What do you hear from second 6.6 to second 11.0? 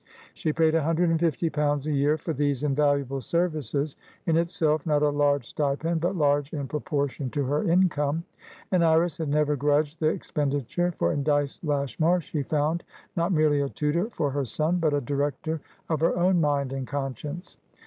proportion to her income. And Iris had never grudged the expenditure,